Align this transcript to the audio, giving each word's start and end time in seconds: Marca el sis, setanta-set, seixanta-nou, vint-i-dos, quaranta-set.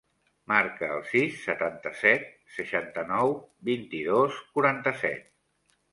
Marca 0.51 0.87
el 0.93 1.03
sis, 1.09 1.35
setanta-set, 1.49 2.25
seixanta-nou, 2.55 3.37
vint-i-dos, 3.71 4.41
quaranta-set. 4.57 5.29